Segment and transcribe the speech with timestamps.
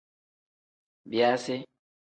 [1.05, 1.63] Biyaasi.